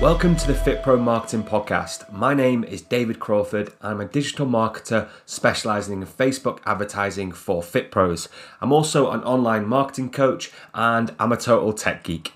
Welcome 0.00 0.36
to 0.36 0.46
the 0.46 0.52
FitPro 0.52 1.00
Marketing 1.00 1.42
Podcast. 1.42 2.12
My 2.12 2.32
name 2.32 2.62
is 2.62 2.82
David 2.82 3.18
Crawford. 3.18 3.72
I'm 3.82 4.00
a 4.00 4.04
digital 4.04 4.46
marketer 4.46 5.08
specializing 5.26 6.00
in 6.00 6.06
Facebook 6.06 6.60
advertising 6.64 7.32
for 7.32 7.62
FitPros. 7.62 8.28
I'm 8.60 8.70
also 8.70 9.10
an 9.10 9.24
online 9.24 9.66
marketing 9.66 10.10
coach 10.10 10.52
and 10.72 11.12
I'm 11.18 11.32
a 11.32 11.36
total 11.36 11.72
tech 11.72 12.04
geek. 12.04 12.34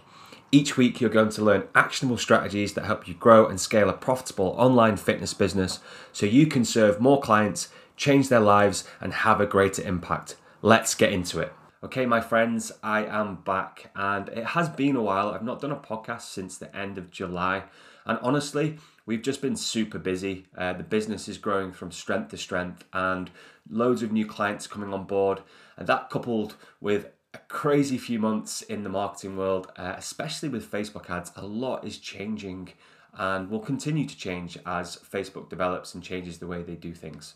Each 0.50 0.77
week, 0.77 1.00
you're 1.00 1.09
going 1.09 1.28
to 1.28 1.45
learn 1.45 1.68
actionable 1.72 2.18
strategies 2.18 2.74
that 2.74 2.84
help 2.84 3.06
you 3.06 3.14
grow 3.14 3.46
and 3.46 3.60
scale 3.60 3.88
a 3.88 3.92
profitable 3.92 4.56
online 4.58 4.96
fitness 4.96 5.32
business 5.32 5.79
so 6.12 6.26
you 6.26 6.48
can 6.48 6.64
serve 6.64 7.00
more 7.00 7.20
clients, 7.20 7.68
change 7.96 8.29
their 8.29 8.40
lives, 8.40 8.82
and 9.01 9.12
have 9.12 9.40
a 9.40 9.46
greater 9.46 9.82
impact. 9.82 10.34
Let's 10.62 10.96
get 10.96 11.12
into 11.12 11.38
it. 11.38 11.52
Okay, 11.84 12.06
my 12.06 12.20
friends, 12.20 12.70
I 12.80 13.04
am 13.06 13.42
back, 13.42 13.90
and 13.96 14.28
it 14.28 14.45
has 14.45 14.68
been 14.68 14.95
a 14.95 15.02
while. 15.02 15.30
I've 15.30 15.42
not 15.42 15.60
done 15.60 15.73
a 15.73 15.77
podcast 15.77 16.23
since 16.23 16.56
the 16.56 16.74
end 16.77 16.96
of 16.96 17.10
July, 17.10 17.64
and 18.06 18.20
honestly, 18.23 18.78
we've 19.04 19.20
just 19.20 19.42
been 19.42 19.56
super 19.56 19.98
busy. 19.98 20.46
Uh, 20.56 20.74
the 20.74 20.84
business 20.84 21.26
is 21.26 21.38
growing 21.38 21.73
from 21.73 21.90
strength 21.90 22.30
to 22.30 22.37
strength, 22.37 22.84
and 22.92 23.32
loads 23.68 24.04
of 24.04 24.12
new 24.12 24.24
clients 24.24 24.68
coming 24.68 24.95
on 24.95 25.06
board, 25.06 25.40
and 25.76 25.88
that 25.88 26.09
coupled 26.09 26.54
with 26.80 27.09
a 27.34 27.38
crazy 27.48 27.98
few 27.98 28.20
months 28.20 28.62
in 28.62 28.84
the 28.84 28.88
marketing 28.88 29.37
world, 29.37 29.73
uh, 29.76 29.95
especially 29.96 30.48
with 30.48 30.70
Facebook 30.70 31.10
ads, 31.10 31.32
a 31.34 31.45
lot 31.45 31.84
is 31.84 31.98
changing 31.98 32.68
and 33.14 33.51
will 33.51 33.59
continue 33.59 34.06
to 34.06 34.16
change 34.16 34.56
as 34.64 34.98
Facebook 34.98 35.51
develops 35.51 35.95
and 35.95 36.02
changes 36.04 36.38
the 36.38 36.46
way 36.46 36.62
they 36.62 36.76
do 36.76 36.95
things. 36.95 37.34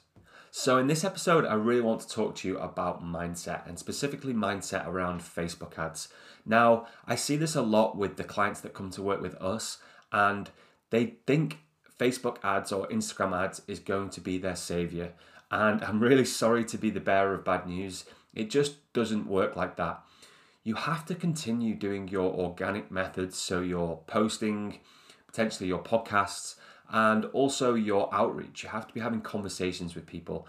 So, 0.59 0.79
in 0.79 0.87
this 0.87 1.05
episode, 1.05 1.45
I 1.45 1.53
really 1.53 1.83
want 1.83 2.01
to 2.01 2.09
talk 2.09 2.35
to 2.37 2.49
you 2.49 2.57
about 2.57 3.05
mindset 3.05 3.69
and 3.69 3.79
specifically 3.79 4.33
mindset 4.33 4.87
around 4.87 5.21
Facebook 5.21 5.79
ads. 5.79 6.09
Now, 6.47 6.87
I 7.07 7.15
see 7.15 7.37
this 7.37 7.55
a 7.55 7.61
lot 7.61 7.99
with 7.99 8.17
the 8.17 8.25
clients 8.25 8.63
that 8.63 8.73
come 8.73 8.91
to 8.93 9.03
work 9.03 9.21
with 9.21 9.35
us, 9.35 9.77
and 10.13 10.49
they 10.89 11.19
think 11.27 11.59
Facebook 12.01 12.39
ads 12.43 12.73
or 12.73 12.89
Instagram 12.89 13.39
ads 13.39 13.61
is 13.69 13.81
going 13.81 14.09
to 14.09 14.21
be 14.23 14.39
their 14.39 14.57
savior. 14.57 15.13
And 15.51 15.85
I'm 15.85 16.01
really 16.01 16.25
sorry 16.41 16.65
to 16.65 16.79
be 16.79 16.89
the 16.89 17.01
bearer 17.01 17.35
of 17.35 17.45
bad 17.45 17.67
news. 17.67 18.07
It 18.33 18.49
just 18.49 18.77
doesn't 18.95 19.27
work 19.27 19.57
like 19.57 19.77
that. 19.77 20.01
You 20.65 20.77
have 20.77 21.05
to 21.05 21.15
continue 21.15 21.75
doing 21.75 22.09
your 22.09 22.33
organic 22.33 22.91
methods, 22.91 23.37
so 23.37 23.61
you're 23.61 24.01
posting, 24.07 24.81
potentially 25.27 25.69
your 25.69 25.83
podcasts, 25.83 26.55
and 26.91 27.25
also 27.27 27.75
your 27.75 28.13
outreach. 28.15 28.63
You 28.63 28.69
have 28.71 28.87
to 28.87 28.95
be 28.95 29.01
having 29.01 29.21
conversations 29.21 29.95
with 29.95 30.07
people. 30.07 30.47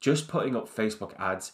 Just 0.00 0.28
putting 0.28 0.56
up 0.56 0.68
Facebook 0.68 1.18
ads 1.18 1.52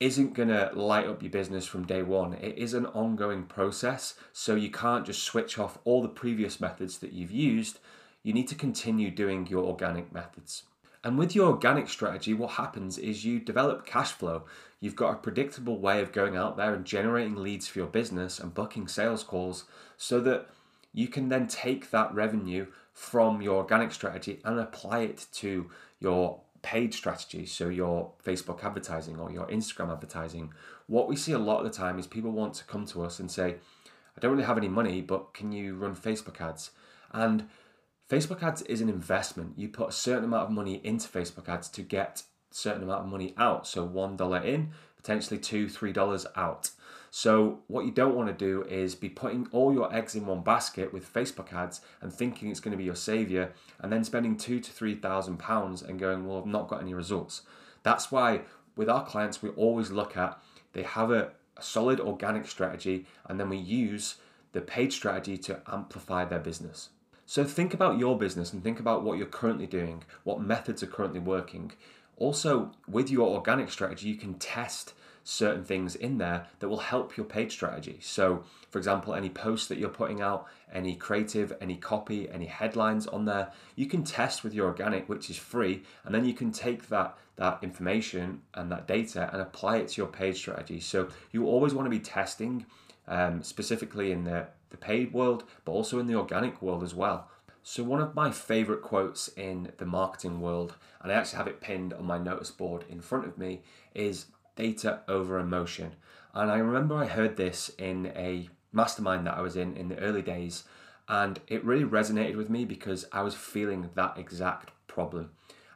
isn't 0.00 0.34
going 0.34 0.48
to 0.48 0.70
light 0.74 1.06
up 1.06 1.22
your 1.22 1.30
business 1.30 1.66
from 1.66 1.86
day 1.86 2.02
one. 2.02 2.32
It 2.34 2.56
is 2.56 2.72
an 2.72 2.86
ongoing 2.86 3.44
process, 3.44 4.14
so 4.32 4.54
you 4.54 4.70
can't 4.70 5.04
just 5.04 5.22
switch 5.22 5.58
off 5.58 5.78
all 5.84 6.00
the 6.00 6.08
previous 6.08 6.58
methods 6.58 6.98
that 6.98 7.12
you've 7.12 7.30
used. 7.30 7.78
You 8.22 8.32
need 8.32 8.48
to 8.48 8.54
continue 8.54 9.10
doing 9.10 9.46
your 9.46 9.64
organic 9.64 10.12
methods. 10.12 10.64
And 11.02 11.18
with 11.18 11.34
your 11.34 11.50
organic 11.50 11.88
strategy, 11.88 12.34
what 12.34 12.52
happens 12.52 12.98
is 12.98 13.24
you 13.24 13.40
develop 13.40 13.86
cash 13.86 14.12
flow. 14.12 14.44
You've 14.80 14.96
got 14.96 15.14
a 15.14 15.18
predictable 15.18 15.78
way 15.78 16.00
of 16.00 16.12
going 16.12 16.36
out 16.36 16.56
there 16.56 16.74
and 16.74 16.84
generating 16.84 17.36
leads 17.36 17.68
for 17.68 17.78
your 17.78 17.88
business 17.88 18.38
and 18.38 18.54
booking 18.54 18.88
sales 18.88 19.22
calls 19.22 19.64
so 19.96 20.20
that 20.20 20.48
you 20.92 21.08
can 21.08 21.28
then 21.28 21.46
take 21.46 21.90
that 21.90 22.12
revenue 22.14 22.66
from 22.92 23.40
your 23.40 23.56
organic 23.56 23.92
strategy 23.92 24.40
and 24.44 24.58
apply 24.58 25.00
it 25.00 25.26
to 25.32 25.70
your 26.00 26.40
paid 26.62 26.92
strategy, 26.92 27.46
so 27.46 27.68
your 27.68 28.12
Facebook 28.24 28.62
advertising 28.64 29.18
or 29.18 29.30
your 29.30 29.46
Instagram 29.46 29.92
advertising. 29.92 30.52
What 30.86 31.08
we 31.08 31.16
see 31.16 31.32
a 31.32 31.38
lot 31.38 31.64
of 31.64 31.64
the 31.64 31.76
time 31.76 31.98
is 31.98 32.06
people 32.06 32.32
want 32.32 32.54
to 32.54 32.64
come 32.64 32.84
to 32.86 33.02
us 33.02 33.18
and 33.18 33.30
say, 33.30 33.56
I 34.16 34.20
don't 34.20 34.32
really 34.32 34.44
have 34.44 34.58
any 34.58 34.68
money, 34.68 35.00
but 35.00 35.32
can 35.32 35.52
you 35.52 35.74
run 35.76 35.94
Facebook 35.96 36.40
ads? 36.40 36.72
And 37.12 37.48
Facebook 38.08 38.42
ads 38.42 38.62
is 38.62 38.80
an 38.80 38.88
investment. 38.88 39.54
You 39.56 39.68
put 39.68 39.88
a 39.88 39.92
certain 39.92 40.24
amount 40.24 40.48
of 40.48 40.50
money 40.50 40.80
into 40.84 41.08
Facebook 41.08 41.48
ads 41.48 41.68
to 41.70 41.82
get 41.82 42.24
certain 42.50 42.82
amount 42.82 43.04
of 43.04 43.10
money 43.10 43.34
out. 43.38 43.66
So 43.66 43.88
$1 43.88 44.44
in, 44.44 44.72
potentially 45.00 45.40
two, 45.40 45.66
$3 45.66 46.26
out. 46.36 46.70
So, 47.10 47.58
what 47.66 47.86
you 47.86 47.90
don't 47.90 48.14
want 48.14 48.28
to 48.28 48.34
do 48.34 48.62
is 48.62 48.94
be 48.94 49.08
putting 49.08 49.48
all 49.50 49.72
your 49.72 49.92
eggs 49.92 50.14
in 50.14 50.26
one 50.26 50.42
basket 50.42 50.92
with 50.92 51.12
Facebook 51.12 51.52
ads 51.52 51.80
and 52.00 52.12
thinking 52.12 52.50
it's 52.50 52.60
going 52.60 52.70
to 52.70 52.78
be 52.78 52.84
your 52.84 52.94
savior, 52.94 53.52
and 53.80 53.92
then 53.92 54.04
spending 54.04 54.36
two 54.36 54.60
to 54.60 54.70
three 54.70 54.94
thousand 54.94 55.38
pounds 55.38 55.82
and 55.82 55.98
going, 55.98 56.24
Well, 56.24 56.38
I've 56.38 56.46
not 56.46 56.68
got 56.68 56.82
any 56.82 56.94
results. 56.94 57.42
That's 57.82 58.12
why 58.12 58.42
with 58.76 58.88
our 58.88 59.04
clients, 59.04 59.42
we 59.42 59.48
always 59.50 59.90
look 59.90 60.16
at 60.16 60.40
they 60.72 60.84
have 60.84 61.10
a, 61.10 61.32
a 61.56 61.62
solid 61.62 61.98
organic 61.98 62.46
strategy, 62.46 63.06
and 63.26 63.40
then 63.40 63.48
we 63.48 63.56
use 63.56 64.16
the 64.52 64.60
paid 64.60 64.92
strategy 64.92 65.36
to 65.38 65.60
amplify 65.66 66.24
their 66.24 66.38
business. 66.38 66.90
So, 67.26 67.42
think 67.42 67.74
about 67.74 67.98
your 67.98 68.16
business 68.16 68.52
and 68.52 68.62
think 68.62 68.78
about 68.78 69.02
what 69.02 69.18
you're 69.18 69.26
currently 69.26 69.66
doing, 69.66 70.04
what 70.22 70.40
methods 70.40 70.80
are 70.84 70.86
currently 70.86 71.20
working. 71.20 71.72
Also, 72.20 72.70
with 72.86 73.10
your 73.10 73.28
organic 73.30 73.70
strategy, 73.70 74.08
you 74.08 74.14
can 74.14 74.34
test 74.34 74.92
certain 75.24 75.64
things 75.64 75.94
in 75.96 76.18
there 76.18 76.46
that 76.58 76.68
will 76.68 76.78
help 76.78 77.16
your 77.16 77.24
paid 77.24 77.50
strategy. 77.50 77.98
So, 78.02 78.44
for 78.68 78.78
example, 78.78 79.14
any 79.14 79.30
posts 79.30 79.68
that 79.68 79.78
you're 79.78 79.88
putting 79.88 80.20
out, 80.20 80.46
any 80.70 80.96
creative, 80.96 81.56
any 81.62 81.76
copy, 81.76 82.28
any 82.30 82.44
headlines 82.44 83.06
on 83.06 83.24
there, 83.24 83.52
you 83.74 83.86
can 83.86 84.04
test 84.04 84.44
with 84.44 84.52
your 84.52 84.66
organic, 84.66 85.08
which 85.08 85.30
is 85.30 85.38
free, 85.38 85.82
and 86.04 86.14
then 86.14 86.26
you 86.26 86.34
can 86.34 86.52
take 86.52 86.88
that 86.88 87.16
that 87.36 87.58
information 87.62 88.42
and 88.52 88.70
that 88.70 88.86
data 88.86 89.30
and 89.32 89.40
apply 89.40 89.78
it 89.78 89.88
to 89.88 90.02
your 90.02 90.06
paid 90.06 90.36
strategy. 90.36 90.78
So 90.78 91.08
you 91.32 91.46
always 91.46 91.72
want 91.72 91.86
to 91.86 91.90
be 91.90 91.98
testing, 91.98 92.66
um, 93.08 93.42
specifically 93.42 94.12
in 94.12 94.24
the 94.24 94.48
the 94.68 94.76
paid 94.76 95.12
world, 95.14 95.44
but 95.64 95.72
also 95.72 95.98
in 95.98 96.06
the 96.06 96.14
organic 96.14 96.60
world 96.60 96.82
as 96.82 96.94
well. 96.94 97.28
So, 97.62 97.84
one 97.84 98.00
of 98.00 98.14
my 98.14 98.30
favorite 98.30 98.82
quotes 98.82 99.28
in 99.28 99.72
the 99.76 99.84
marketing 99.84 100.40
world, 100.40 100.76
and 101.02 101.12
I 101.12 101.14
actually 101.14 101.36
have 101.38 101.46
it 101.46 101.60
pinned 101.60 101.92
on 101.92 102.06
my 102.06 102.18
notice 102.18 102.50
board 102.50 102.84
in 102.88 103.00
front 103.00 103.26
of 103.26 103.36
me, 103.36 103.62
is 103.94 104.26
data 104.56 105.00
over 105.08 105.38
emotion. 105.38 105.94
And 106.32 106.50
I 106.50 106.58
remember 106.58 106.94
I 106.94 107.06
heard 107.06 107.36
this 107.36 107.70
in 107.78 108.12
a 108.16 108.48
mastermind 108.72 109.26
that 109.26 109.36
I 109.36 109.42
was 109.42 109.56
in 109.56 109.76
in 109.76 109.88
the 109.88 109.98
early 109.98 110.22
days, 110.22 110.64
and 111.08 111.40
it 111.48 111.64
really 111.64 111.84
resonated 111.84 112.36
with 112.36 112.48
me 112.48 112.64
because 112.64 113.04
I 113.12 113.22
was 113.22 113.34
feeling 113.34 113.90
that 113.94 114.16
exact 114.16 114.70
problem. 114.86 115.30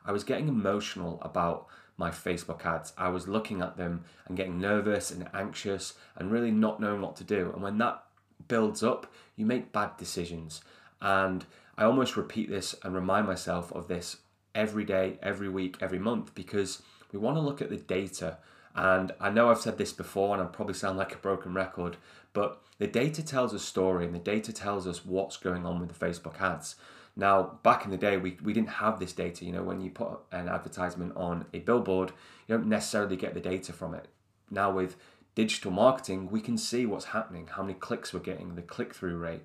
I 0.06 0.12
was 0.12 0.24
getting 0.24 0.48
emotional 0.48 1.18
about 1.22 1.66
my 1.96 2.10
Facebook 2.10 2.64
ads. 2.64 2.92
I 2.96 3.08
was 3.08 3.28
looking 3.28 3.60
at 3.60 3.76
them 3.76 4.04
and 4.26 4.36
getting 4.36 4.58
nervous 4.58 5.10
and 5.10 5.28
anxious 5.34 5.94
and 6.16 6.30
really 6.30 6.50
not 6.50 6.80
knowing 6.80 7.00
what 7.00 7.16
to 7.16 7.24
do. 7.24 7.50
And 7.52 7.62
when 7.62 7.78
that 7.78 8.02
builds 8.48 8.82
up, 8.82 9.12
you 9.36 9.46
make 9.46 9.72
bad 9.72 9.96
decisions. 9.96 10.62
And 11.00 11.44
I 11.76 11.84
almost 11.84 12.16
repeat 12.16 12.48
this 12.48 12.74
and 12.82 12.94
remind 12.94 13.26
myself 13.26 13.72
of 13.72 13.88
this 13.88 14.18
every 14.54 14.84
day, 14.84 15.18
every 15.22 15.48
week, 15.48 15.76
every 15.80 15.98
month 15.98 16.34
because 16.34 16.82
we 17.12 17.18
want 17.18 17.36
to 17.36 17.40
look 17.40 17.60
at 17.60 17.70
the 17.70 17.76
data 17.76 18.38
and 18.74 19.12
I 19.20 19.30
know 19.30 19.50
I've 19.50 19.60
said 19.60 19.78
this 19.78 19.92
before 19.92 20.34
and 20.34 20.42
I 20.42 20.46
probably 20.46 20.74
sound 20.74 20.98
like 20.98 21.14
a 21.14 21.18
broken 21.18 21.54
record, 21.54 21.96
but 22.32 22.60
the 22.78 22.86
data 22.86 23.24
tells 23.24 23.52
a 23.54 23.58
story 23.58 24.04
and 24.04 24.14
the 24.14 24.18
data 24.18 24.52
tells 24.52 24.86
us 24.86 25.04
what's 25.04 25.36
going 25.36 25.64
on 25.64 25.80
with 25.80 25.96
the 25.96 26.06
Facebook 26.06 26.40
ads. 26.40 26.76
Now, 27.16 27.58
back 27.62 27.84
in 27.84 27.92
the 27.92 27.96
day, 27.96 28.16
we, 28.16 28.36
we 28.42 28.52
didn't 28.52 28.70
have 28.70 28.98
this 28.98 29.12
data. 29.12 29.44
You 29.44 29.52
know, 29.52 29.62
when 29.62 29.80
you 29.80 29.90
put 29.90 30.18
an 30.32 30.48
advertisement 30.48 31.16
on 31.16 31.46
a 31.54 31.60
billboard, 31.60 32.10
you 32.48 32.56
don't 32.56 32.66
necessarily 32.66 33.16
get 33.16 33.34
the 33.34 33.40
data 33.40 33.72
from 33.72 33.94
it. 33.94 34.08
Now, 34.50 34.72
with 34.72 34.96
digital 35.36 35.70
marketing, 35.70 36.28
we 36.30 36.40
can 36.40 36.58
see 36.58 36.86
what's 36.86 37.06
happening, 37.06 37.46
how 37.46 37.62
many 37.62 37.74
clicks 37.74 38.12
we're 38.12 38.20
getting, 38.20 38.56
the 38.56 38.62
click 38.62 38.92
through 38.92 39.16
rate, 39.16 39.44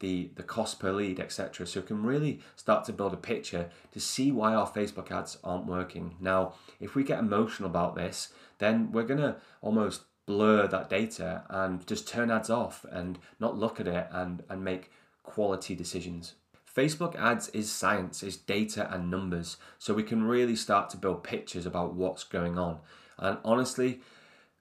the, 0.00 0.30
the 0.36 0.42
cost 0.42 0.78
per 0.78 0.92
lead, 0.92 1.20
etc. 1.20 1.66
So 1.66 1.80
we 1.80 1.86
can 1.86 2.02
really 2.02 2.40
start 2.54 2.84
to 2.84 2.92
build 2.92 3.12
a 3.14 3.18
picture 3.18 3.70
to 3.92 4.00
see 4.00 4.30
why 4.30 4.54
our 4.54 4.66
Facebook 4.66 5.10
ads 5.10 5.38
aren't 5.42 5.66
working. 5.66 6.16
Now, 6.20 6.54
if 6.80 6.94
we 6.94 7.04
get 7.04 7.18
emotional 7.18 7.68
about 7.68 7.94
this, 7.94 8.32
then 8.58 8.92
we're 8.92 9.04
going 9.04 9.20
to 9.20 9.36
almost 9.62 10.02
blur 10.26 10.66
that 10.66 10.90
data 10.90 11.44
and 11.48 11.86
just 11.86 12.08
turn 12.08 12.30
ads 12.30 12.50
off 12.50 12.84
and 12.90 13.18
not 13.38 13.56
look 13.56 13.80
at 13.80 13.86
it 13.86 14.08
and, 14.10 14.42
and 14.48 14.64
make 14.64 14.90
quality 15.22 15.74
decisions. 15.74 16.34
Facebook 16.76 17.16
ads 17.16 17.48
is 17.50 17.72
science, 17.72 18.22
is 18.22 18.36
data 18.36 18.92
and 18.92 19.10
numbers, 19.10 19.56
so 19.78 19.94
we 19.94 20.02
can 20.02 20.24
really 20.24 20.56
start 20.56 20.90
to 20.90 20.98
build 20.98 21.24
pictures 21.24 21.64
about 21.64 21.94
what's 21.94 22.22
going 22.22 22.58
on. 22.58 22.78
And 23.18 23.38
honestly, 23.44 24.00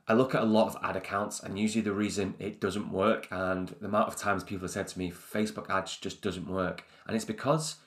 I 0.08 0.14
look 0.14 0.36
at 0.36 0.44
a 0.44 0.46
lot 0.46 0.68
of 0.68 0.78
ad 0.84 0.96
accounts, 0.96 1.42
and 1.42 1.58
usually 1.58 1.82
the 1.82 1.92
reason 1.92 2.36
it 2.38 2.60
doesn't 2.60 2.92
work, 2.92 3.28
and 3.32 3.70
the 3.80 3.88
amount 3.88 4.08
of 4.08 4.16
times 4.16 4.44
people 4.44 4.66
have 4.66 4.72
said 4.72 4.88
to 4.90 5.00
me, 5.00 5.12
Facebook 5.12 5.70
ads 5.70 5.98
just 5.98 6.22
doesn't 6.22 6.48
work, 6.48 6.84
and 7.08 7.16
it's 7.16 7.26
because 7.26 7.78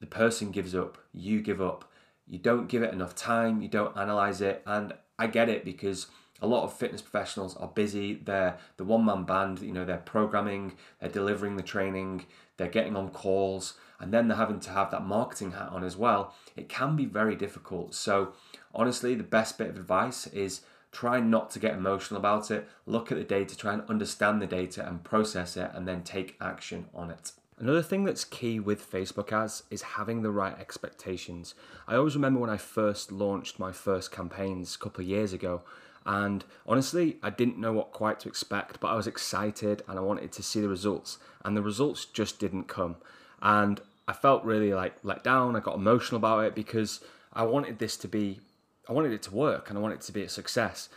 the 0.00 0.06
person 0.06 0.50
gives 0.50 0.74
up, 0.74 0.98
you 1.12 1.40
give 1.40 1.62
up, 1.62 1.90
you 2.26 2.38
don't 2.38 2.68
give 2.68 2.82
it 2.82 2.92
enough 2.92 3.14
time, 3.14 3.62
you 3.62 3.68
don't 3.68 3.96
analyze 3.96 4.40
it, 4.40 4.62
and 4.66 4.92
I 5.18 5.26
get 5.26 5.48
it 5.48 5.64
because 5.64 6.08
a 6.42 6.46
lot 6.46 6.64
of 6.64 6.76
fitness 6.76 7.00
professionals 7.00 7.56
are 7.56 7.68
busy. 7.68 8.14
They're 8.14 8.58
the 8.76 8.84
one 8.84 9.04
man 9.04 9.24
band, 9.24 9.60
you 9.60 9.72
know, 9.72 9.84
they're 9.84 9.98
programming, 9.98 10.74
they're 11.00 11.08
delivering 11.08 11.56
the 11.56 11.62
training, 11.62 12.26
they're 12.56 12.68
getting 12.68 12.96
on 12.96 13.10
calls, 13.10 13.74
and 14.00 14.12
then 14.12 14.28
they're 14.28 14.36
having 14.36 14.60
to 14.60 14.70
have 14.70 14.90
that 14.90 15.06
marketing 15.06 15.52
hat 15.52 15.70
on 15.70 15.84
as 15.84 15.96
well. 15.96 16.34
It 16.56 16.68
can 16.68 16.96
be 16.96 17.06
very 17.06 17.36
difficult. 17.36 17.94
So, 17.94 18.32
honestly, 18.74 19.14
the 19.14 19.22
best 19.22 19.56
bit 19.56 19.70
of 19.70 19.76
advice 19.76 20.26
is 20.26 20.62
try 20.94 21.20
not 21.20 21.50
to 21.50 21.58
get 21.58 21.74
emotional 21.74 22.18
about 22.18 22.50
it. 22.50 22.66
Look 22.86 23.12
at 23.12 23.18
the 23.18 23.24
data, 23.24 23.56
try 23.56 23.74
and 23.74 23.82
understand 23.88 24.40
the 24.40 24.46
data 24.46 24.86
and 24.86 25.04
process 25.04 25.56
it, 25.56 25.70
and 25.74 25.86
then 25.86 26.02
take 26.02 26.36
action 26.40 26.86
on 26.94 27.10
it. 27.10 27.32
Another 27.58 27.82
thing 27.82 28.04
that's 28.04 28.24
key 28.24 28.58
with 28.58 28.90
Facebook 28.90 29.32
ads 29.32 29.64
is 29.70 29.82
having 29.82 30.22
the 30.22 30.30
right 30.30 30.58
expectations. 30.58 31.54
I 31.86 31.96
always 31.96 32.16
remember 32.16 32.40
when 32.40 32.50
I 32.50 32.56
first 32.56 33.12
launched 33.12 33.58
my 33.58 33.70
first 33.70 34.10
campaigns 34.10 34.74
a 34.74 34.78
couple 34.78 35.02
of 35.02 35.08
years 35.08 35.32
ago, 35.32 35.62
and 36.06 36.44
honestly, 36.66 37.16
I 37.22 37.30
didn't 37.30 37.58
know 37.58 37.72
what 37.72 37.92
quite 37.92 38.20
to 38.20 38.28
expect, 38.28 38.80
but 38.80 38.88
I 38.88 38.94
was 38.94 39.06
excited 39.06 39.82
and 39.88 39.98
I 39.98 40.02
wanted 40.02 40.32
to 40.32 40.42
see 40.42 40.60
the 40.60 40.68
results, 40.68 41.18
and 41.44 41.56
the 41.56 41.62
results 41.62 42.04
just 42.06 42.38
didn't 42.38 42.68
come. 42.68 42.96
And 43.40 43.80
I 44.06 44.12
felt 44.12 44.44
really 44.44 44.74
like 44.74 44.96
let 45.02 45.24
down. 45.24 45.56
I 45.56 45.60
got 45.60 45.76
emotional 45.76 46.18
about 46.18 46.44
it 46.44 46.54
because 46.54 47.00
I 47.32 47.44
wanted 47.44 47.78
this 47.78 47.96
to 47.98 48.08
be, 48.08 48.40
I 48.88 48.92
wanted 48.92 49.12
it 49.12 49.22
to 49.22 49.34
work 49.34 49.68
and 49.68 49.78
I 49.78 49.82
wanted 49.82 49.96
it 49.96 50.00
to 50.02 50.12
be 50.12 50.22
a 50.22 50.28
success, 50.28 50.88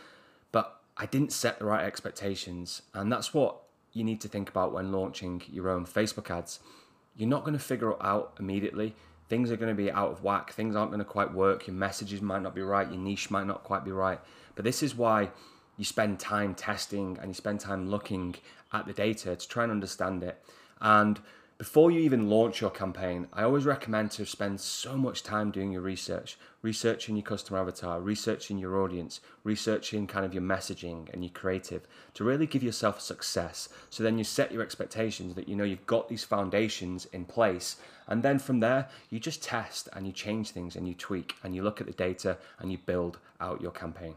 but 0.52 0.80
I 0.96 1.06
didn't 1.06 1.32
set 1.32 1.58
the 1.58 1.64
right 1.64 1.84
expectations, 1.84 2.82
and 2.92 3.10
that's 3.12 3.32
what 3.32 3.62
you 3.92 4.04
need 4.04 4.20
to 4.20 4.28
think 4.28 4.48
about 4.48 4.72
when 4.72 4.92
launching 4.92 5.42
your 5.50 5.68
own 5.70 5.86
Facebook 5.86 6.30
ads. 6.30 6.60
You're 7.16 7.28
not 7.28 7.40
going 7.44 7.54
to 7.54 7.58
figure 7.58 7.90
it 7.90 7.98
out 8.00 8.34
immediately. 8.38 8.94
Things 9.28 9.50
are 9.50 9.56
going 9.56 9.74
to 9.74 9.82
be 9.82 9.90
out 9.90 10.10
of 10.10 10.22
whack. 10.22 10.52
Things 10.52 10.76
aren't 10.76 10.90
going 10.90 11.00
to 11.00 11.04
quite 11.04 11.32
work. 11.32 11.66
Your 11.66 11.74
messages 11.74 12.22
might 12.22 12.42
not 12.42 12.54
be 12.54 12.62
right. 12.62 12.88
Your 12.88 13.00
niche 13.00 13.30
might 13.30 13.46
not 13.46 13.64
quite 13.64 13.84
be 13.84 13.90
right. 13.90 14.20
But 14.54 14.64
this 14.64 14.82
is 14.82 14.94
why 14.94 15.30
you 15.76 15.84
spend 15.84 16.18
time 16.18 16.54
testing 16.54 17.18
and 17.20 17.30
you 17.30 17.34
spend 17.34 17.60
time 17.60 17.90
looking 17.90 18.36
at 18.72 18.86
the 18.86 18.92
data 18.92 19.36
to 19.36 19.48
try 19.48 19.64
and 19.64 19.72
understand 19.72 20.22
it. 20.22 20.42
And 20.80 21.20
before 21.58 21.90
you 21.90 21.98
even 21.98 22.30
launch 22.30 22.60
your 22.60 22.70
campaign, 22.70 23.26
I 23.32 23.42
always 23.42 23.64
recommend 23.64 24.12
to 24.12 24.24
spend 24.24 24.60
so 24.60 24.96
much 24.96 25.24
time 25.24 25.50
doing 25.50 25.72
your 25.72 25.82
research, 25.82 26.38
researching 26.62 27.16
your 27.16 27.24
customer 27.24 27.58
avatar, 27.58 28.00
researching 28.00 28.58
your 28.58 28.80
audience, 28.80 29.20
researching 29.42 30.06
kind 30.06 30.24
of 30.24 30.32
your 30.32 30.42
messaging 30.44 31.12
and 31.12 31.24
your 31.24 31.32
creative 31.32 31.88
to 32.14 32.22
really 32.22 32.46
give 32.46 32.62
yourself 32.62 33.00
success. 33.00 33.68
So 33.90 34.04
then 34.04 34.18
you 34.18 34.22
set 34.22 34.52
your 34.52 34.62
expectations 34.62 35.34
that 35.34 35.48
you 35.48 35.56
know 35.56 35.64
you've 35.64 35.84
got 35.84 36.08
these 36.08 36.22
foundations 36.22 37.06
in 37.06 37.24
place. 37.24 37.74
And 38.06 38.22
then 38.22 38.38
from 38.38 38.60
there, 38.60 38.88
you 39.10 39.18
just 39.18 39.42
test 39.42 39.88
and 39.94 40.06
you 40.06 40.12
change 40.12 40.50
things 40.50 40.76
and 40.76 40.86
you 40.86 40.94
tweak 40.94 41.34
and 41.42 41.56
you 41.56 41.64
look 41.64 41.80
at 41.80 41.88
the 41.88 41.92
data 41.92 42.38
and 42.60 42.70
you 42.70 42.78
build 42.78 43.18
out 43.40 43.60
your 43.60 43.72
campaign. 43.72 44.14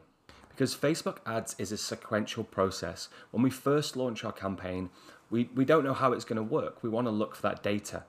Because 0.49 0.75
Facebook 0.75 1.17
ads 1.25 1.55
is 1.57 1.71
a 1.71 1.77
sequential 1.77 2.43
process. 2.43 3.09
When 3.31 3.41
we 3.41 3.49
first 3.49 3.95
launch 3.95 4.23
our 4.23 4.31
campaign, 4.31 4.91
we, 5.31 5.49
we 5.55 5.65
don't 5.65 5.83
know 5.83 5.93
how 5.93 6.11
it's 6.11 6.25
going 6.25 6.37
to 6.37 6.43
work. 6.43 6.83
We 6.83 6.89
want 6.89 7.07
to 7.07 7.11
look 7.11 7.35
for 7.35 7.41
that 7.43 7.63
data 7.63 8.03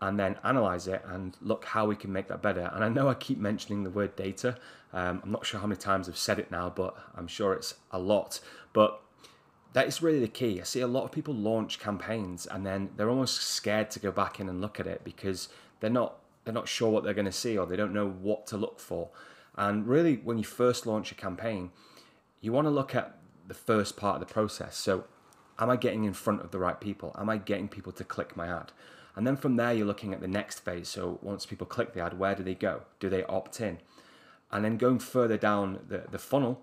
and 0.00 0.18
then 0.18 0.36
analyze 0.42 0.88
it 0.88 1.04
and 1.06 1.36
look 1.40 1.64
how 1.64 1.86
we 1.86 1.94
can 1.94 2.12
make 2.12 2.26
that 2.26 2.42
better. 2.42 2.70
And 2.74 2.82
I 2.82 2.88
know 2.88 3.08
I 3.08 3.14
keep 3.14 3.38
mentioning 3.38 3.84
the 3.84 3.90
word 3.90 4.16
data. 4.16 4.56
Um, 4.92 5.20
I'm 5.22 5.30
not 5.30 5.46
sure 5.46 5.60
how 5.60 5.66
many 5.66 5.78
times 5.78 6.08
I've 6.08 6.18
said 6.18 6.40
it 6.40 6.50
now, 6.50 6.72
but 6.74 6.96
I'm 7.14 7.28
sure 7.28 7.52
it's 7.52 7.74
a 7.92 8.00
lot. 8.00 8.40
But 8.72 9.00
that 9.74 9.86
is 9.86 10.02
really 10.02 10.18
the 10.18 10.28
key. 10.28 10.60
I 10.60 10.64
see 10.64 10.80
a 10.80 10.88
lot 10.88 11.04
of 11.04 11.12
people 11.12 11.34
launch 11.34 11.78
campaigns 11.78 12.46
and 12.46 12.66
then 12.66 12.90
they're 12.96 13.08
almost 13.08 13.42
scared 13.42 13.90
to 13.92 14.00
go 14.00 14.10
back 14.10 14.40
in 14.40 14.48
and 14.48 14.60
look 14.60 14.80
at 14.80 14.86
it 14.86 15.02
because 15.04 15.48
they're 15.80 15.90
not 15.90 16.18
they're 16.44 16.52
not 16.52 16.66
sure 16.66 16.90
what 16.90 17.04
they're 17.04 17.14
going 17.14 17.24
to 17.24 17.30
see 17.30 17.56
or 17.56 17.66
they 17.66 17.76
don't 17.76 17.92
know 17.92 18.08
what 18.08 18.48
to 18.48 18.56
look 18.56 18.80
for. 18.80 19.10
And 19.56 19.86
really, 19.86 20.16
when 20.16 20.38
you 20.38 20.44
first 20.44 20.86
launch 20.86 21.12
a 21.12 21.14
campaign, 21.14 21.70
you 22.40 22.52
want 22.52 22.66
to 22.66 22.70
look 22.70 22.96
at 22.96 23.18
the 23.46 23.54
first 23.54 23.96
part 23.96 24.20
of 24.20 24.26
the 24.26 24.32
process. 24.32 24.76
So 24.76 25.04
Am 25.58 25.70
I 25.70 25.76
getting 25.76 26.04
in 26.04 26.12
front 26.12 26.42
of 26.42 26.50
the 26.50 26.58
right 26.58 26.80
people? 26.80 27.14
Am 27.18 27.28
I 27.28 27.36
getting 27.36 27.68
people 27.68 27.92
to 27.92 28.04
click 28.04 28.36
my 28.36 28.48
ad? 28.48 28.72
And 29.14 29.26
then 29.26 29.36
from 29.36 29.56
there, 29.56 29.72
you're 29.72 29.86
looking 29.86 30.14
at 30.14 30.20
the 30.20 30.28
next 30.28 30.60
phase. 30.60 30.88
So 30.88 31.18
once 31.22 31.44
people 31.44 31.66
click 31.66 31.92
the 31.92 32.00
ad, 32.00 32.18
where 32.18 32.34
do 32.34 32.42
they 32.42 32.54
go? 32.54 32.82
Do 32.98 33.08
they 33.08 33.24
opt 33.24 33.60
in? 33.60 33.78
And 34.50 34.64
then 34.64 34.76
going 34.76 34.98
further 34.98 35.36
down 35.36 35.80
the, 35.88 36.04
the 36.10 36.18
funnel, 36.18 36.62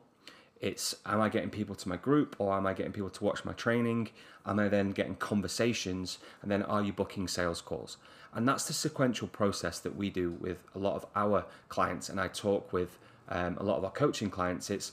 it's 0.59 0.95
am 1.05 1.21
I 1.21 1.29
getting 1.29 1.49
people 1.49 1.75
to 1.75 1.87
my 1.87 1.95
group 1.95 2.35
or 2.37 2.55
am 2.55 2.67
I 2.67 2.73
getting 2.73 2.91
people 2.91 3.09
to 3.09 3.23
watch 3.23 3.45
my 3.45 3.53
training? 3.53 4.09
Am 4.45 4.59
I 4.59 4.67
then 4.67 4.91
getting 4.91 5.15
conversations? 5.15 6.17
And 6.41 6.51
then 6.51 6.63
are 6.63 6.83
you 6.83 6.91
booking 6.91 7.27
sales 7.27 7.61
calls? 7.61 7.97
And 8.33 8.47
that's 8.47 8.65
the 8.65 8.73
sequential 8.73 9.27
process 9.27 9.79
that 9.79 9.95
we 9.95 10.09
do 10.09 10.31
with 10.31 10.63
a 10.75 10.79
lot 10.79 10.95
of 10.95 11.05
our 11.15 11.45
clients. 11.69 12.09
And 12.09 12.19
I 12.19 12.27
talk 12.27 12.73
with 12.73 12.99
um, 13.29 13.57
a 13.57 13.63
lot 13.63 13.77
of 13.77 13.85
our 13.85 13.91
coaching 13.91 14.29
clients. 14.29 14.69
It's 14.69 14.91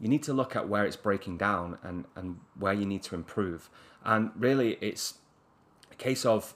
you 0.00 0.08
need 0.08 0.22
to 0.24 0.32
look 0.32 0.56
at 0.56 0.68
where 0.68 0.84
it's 0.84 0.96
breaking 0.96 1.36
down 1.36 1.78
and, 1.82 2.06
and 2.16 2.40
where 2.58 2.72
you 2.72 2.86
need 2.86 3.02
to 3.04 3.14
improve. 3.14 3.68
And 4.04 4.30
really, 4.34 4.78
it's 4.80 5.14
a 5.92 5.94
case 5.94 6.24
of 6.24 6.54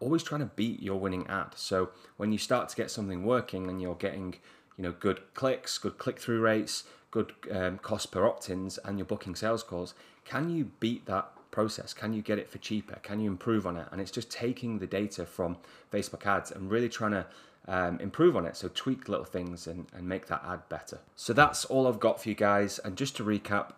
always 0.00 0.22
trying 0.22 0.40
to 0.40 0.50
beat 0.56 0.82
your 0.82 0.98
winning 0.98 1.26
ad. 1.26 1.52
So 1.56 1.90
when 2.16 2.32
you 2.32 2.38
start 2.38 2.68
to 2.70 2.76
get 2.76 2.90
something 2.90 3.24
working 3.24 3.68
and 3.68 3.80
you're 3.80 3.94
getting, 3.94 4.36
you 4.76 4.82
know, 4.84 4.92
good 4.92 5.20
clicks, 5.34 5.78
good 5.78 5.98
click-through 5.98 6.40
rates, 6.40 6.84
good 7.10 7.32
um, 7.50 7.78
cost 7.78 8.10
per 8.10 8.26
opt-ins, 8.26 8.78
and 8.78 8.98
you're 8.98 9.06
booking 9.06 9.34
sales 9.34 9.62
calls, 9.62 9.94
can 10.24 10.48
you 10.48 10.70
beat 10.80 11.06
that 11.06 11.30
process? 11.50 11.92
Can 11.94 12.12
you 12.12 12.22
get 12.22 12.38
it 12.38 12.50
for 12.50 12.58
cheaper? 12.58 12.96
Can 13.02 13.20
you 13.20 13.30
improve 13.30 13.66
on 13.66 13.76
it? 13.76 13.86
And 13.92 14.00
it's 14.00 14.10
just 14.10 14.30
taking 14.30 14.78
the 14.78 14.86
data 14.86 15.24
from 15.24 15.58
Facebook 15.92 16.26
ads 16.26 16.50
and 16.50 16.70
really 16.70 16.88
trying 16.88 17.12
to 17.12 17.26
um, 17.66 17.98
improve 18.00 18.36
on 18.36 18.46
it. 18.46 18.56
So 18.56 18.68
tweak 18.72 19.08
little 19.08 19.24
things 19.24 19.66
and, 19.66 19.86
and 19.94 20.08
make 20.08 20.26
that 20.26 20.42
ad 20.46 20.68
better. 20.68 21.00
So 21.16 21.32
that's 21.32 21.64
all 21.64 21.86
I've 21.86 22.00
got 22.00 22.22
for 22.22 22.28
you 22.28 22.34
guys. 22.34 22.78
And 22.78 22.96
just 22.96 23.16
to 23.16 23.24
recap, 23.24 23.72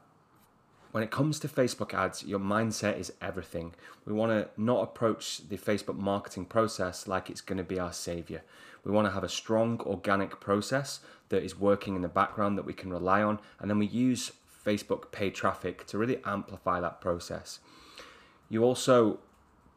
when 0.93 1.05
it 1.05 1.11
comes 1.11 1.39
to 1.41 1.49
Facebook 1.49 1.93
ads, 1.93 2.25
your 2.25 2.39
mindset 2.39 2.99
is 2.99 3.13
everything. 3.21 3.75
We 4.05 4.13
want 4.13 4.33
to 4.33 4.49
not 4.61 4.83
approach 4.83 5.49
the 5.49 5.59
Facebook 5.59 5.99
marketing 5.99 6.47
process 6.47 7.07
like 7.07 7.29
it's 7.29 7.41
going 7.41 7.59
to 7.59 7.65
be 7.65 7.79
our 7.79 7.93
savior. 7.93 8.43
We 8.83 8.93
want 8.93 9.07
to 9.07 9.13
have 9.13 9.25
a 9.25 9.29
strong 9.29 9.81
organic 9.81 10.41
process 10.41 11.01
that 11.29 11.43
is 11.43 11.59
working 11.59 11.97
in 11.97 12.03
the 12.03 12.09
background 12.09 12.57
that 12.57 12.65
we 12.65 12.73
can 12.73 12.93
rely 12.93 13.21
on, 13.21 13.41
and 13.59 13.69
then 13.69 13.79
we 13.79 13.87
use 13.87 14.33
Facebook 14.65 15.11
paid 15.11 15.35
traffic 15.35 15.87
to 15.89 15.99
really 15.99 16.21
amplify 16.25 16.81
that 16.81 17.01
process. 17.01 17.59
You 18.49 18.63
also 18.63 19.19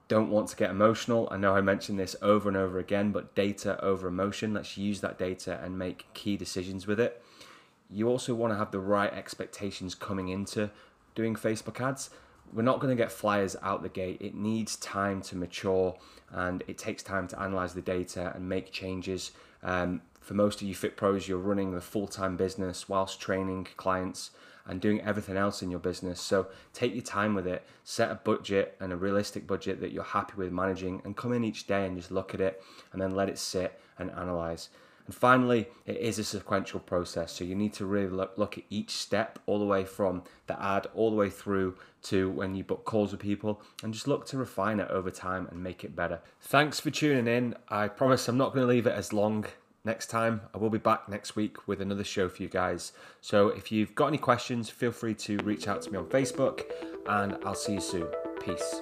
don't 0.09 0.31
want 0.31 0.49
to 0.49 0.55
get 0.57 0.71
emotional. 0.71 1.29
I 1.31 1.37
know 1.37 1.55
I 1.55 1.61
mentioned 1.61 1.99
this 1.99 2.15
over 2.21 2.49
and 2.49 2.57
over 2.57 2.79
again, 2.79 3.11
but 3.11 3.35
data 3.35 3.81
over 3.81 4.07
emotion. 4.07 4.55
Let's 4.55 4.75
use 4.75 4.99
that 5.01 5.17
data 5.17 5.61
and 5.63 5.77
make 5.77 6.11
key 6.13 6.35
decisions 6.35 6.87
with 6.87 6.99
it. 6.99 7.23
You 7.89 8.09
also 8.09 8.33
want 8.33 8.51
to 8.51 8.57
have 8.57 8.71
the 8.71 8.79
right 8.79 9.13
expectations 9.13 9.95
coming 9.95 10.27
into 10.27 10.71
doing 11.15 11.35
Facebook 11.35 11.79
ads. 11.79 12.09
We're 12.51 12.63
not 12.63 12.79
going 12.79 12.95
to 12.95 13.01
get 13.01 13.11
flyers 13.11 13.55
out 13.61 13.83
the 13.83 13.89
gate. 13.89 14.17
It 14.19 14.33
needs 14.33 14.75
time 14.77 15.21
to 15.23 15.35
mature 15.35 15.95
and 16.31 16.63
it 16.67 16.79
takes 16.79 17.03
time 17.03 17.27
to 17.27 17.39
analyze 17.39 17.75
the 17.75 17.81
data 17.81 18.33
and 18.35 18.49
make 18.49 18.71
changes. 18.71 19.31
Um, 19.61 20.01
for 20.19 20.33
most 20.33 20.61
of 20.61 20.67
you 20.67 20.75
Fit 20.75 20.97
Pros, 20.97 21.27
you're 21.27 21.37
running 21.37 21.73
a 21.73 21.81
full 21.81 22.07
time 22.07 22.37
business 22.37 22.87
whilst 22.87 23.19
training 23.19 23.67
clients 23.77 24.31
and 24.67 24.79
doing 24.79 25.01
everything 25.01 25.35
else 25.35 25.63
in 25.63 25.71
your 25.71 25.79
business. 25.79 26.21
So 26.21 26.47
take 26.73 26.93
your 26.93 27.03
time 27.03 27.33
with 27.33 27.47
it, 27.47 27.65
set 27.83 28.11
a 28.11 28.15
budget 28.15 28.75
and 28.79 28.93
a 28.93 28.95
realistic 28.95 29.47
budget 29.47 29.81
that 29.81 29.91
you're 29.91 30.03
happy 30.03 30.33
with 30.37 30.51
managing, 30.51 31.01
and 31.03 31.17
come 31.17 31.33
in 31.33 31.43
each 31.43 31.65
day 31.65 31.85
and 31.85 31.97
just 31.97 32.11
look 32.11 32.35
at 32.35 32.41
it 32.41 32.63
and 32.93 33.01
then 33.01 33.15
let 33.15 33.29
it 33.29 33.39
sit 33.39 33.79
and 33.97 34.11
analyze. 34.11 34.69
And 35.09 35.15
finally, 35.15 35.67
it 35.87 35.97
is 35.97 36.19
a 36.19 36.23
sequential 36.23 36.79
process. 36.79 37.31
So 37.31 37.43
you 37.43 37.55
need 37.55 37.73
to 37.73 37.85
really 37.87 38.09
look, 38.09 38.37
look 38.37 38.59
at 38.59 38.63
each 38.69 38.91
step 38.91 39.39
all 39.47 39.57
the 39.57 39.65
way 39.65 39.83
from 39.83 40.21
the 40.45 40.63
ad 40.63 40.85
all 40.93 41.09
the 41.09 41.15
way 41.15 41.31
through 41.31 41.75
to 42.03 42.29
when 42.29 42.53
you 42.53 42.63
book 42.63 42.85
calls 42.85 43.11
with 43.11 43.19
people 43.19 43.59
and 43.81 43.91
just 43.91 44.07
look 44.07 44.27
to 44.27 44.37
refine 44.37 44.79
it 44.79 44.87
over 44.91 45.09
time 45.09 45.47
and 45.49 45.63
make 45.63 45.83
it 45.83 45.95
better. 45.95 46.19
Thanks 46.41 46.79
for 46.79 46.91
tuning 46.91 47.27
in. 47.27 47.55
I 47.69 47.87
promise 47.87 48.27
I'm 48.27 48.37
not 48.37 48.53
going 48.53 48.67
to 48.67 48.71
leave 48.71 48.85
it 48.85 48.93
as 48.93 49.11
long 49.11 49.47
next 49.83 50.07
time. 50.07 50.41
I 50.53 50.57
will 50.57 50.69
be 50.69 50.77
back 50.77 51.09
next 51.09 51.35
week 51.35 51.67
with 51.67 51.81
another 51.81 52.03
show 52.03 52.29
for 52.29 52.43
you 52.43 52.49
guys. 52.49 52.91
So 53.21 53.49
if 53.49 53.71
you've 53.71 53.95
got 53.95 54.07
any 54.07 54.17
questions, 54.17 54.69
feel 54.69 54.91
free 54.91 55.15
to 55.15 55.37
reach 55.37 55.67
out 55.67 55.81
to 55.83 55.91
me 55.91 55.97
on 55.97 56.05
Facebook 56.05 56.63
and 57.07 57.37
I'll 57.45 57.55
see 57.55 57.73
you 57.73 57.81
soon. 57.81 58.07
Peace. 58.43 58.81